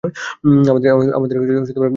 [1.15, 1.89] আমাদের বেরিয়ে যেতে হবে।